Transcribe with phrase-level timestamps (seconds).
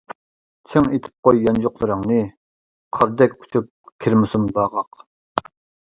[0.71, 2.19] چىڭ ئېتىپ قوي يانچۇقلىرىڭنى،
[2.99, 3.71] قاردەك ئۇچۇپ
[4.07, 5.03] كىرمىسۇن باغاق.